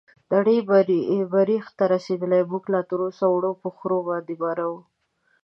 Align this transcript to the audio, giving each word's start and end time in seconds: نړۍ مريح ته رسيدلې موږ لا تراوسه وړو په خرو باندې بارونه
نړۍ 0.33 0.57
مريح 1.33 1.65
ته 1.77 1.83
رسيدلې 1.93 2.41
موږ 2.51 2.63
لا 2.73 2.81
تراوسه 2.89 3.25
وړو 3.29 3.51
په 3.61 3.69
خرو 3.77 3.99
باندې 4.09 4.33
بارونه 4.41 4.79